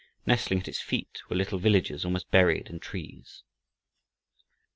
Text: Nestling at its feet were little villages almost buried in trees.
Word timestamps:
Nestling 0.25 0.61
at 0.61 0.67
its 0.67 0.81
feet 0.81 1.21
were 1.29 1.35
little 1.35 1.59
villages 1.59 2.03
almost 2.03 2.31
buried 2.31 2.69
in 2.71 2.79
trees. 2.79 3.43